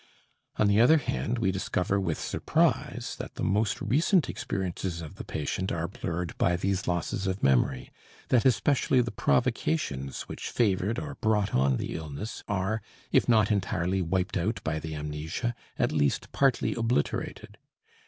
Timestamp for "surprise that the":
2.19-3.43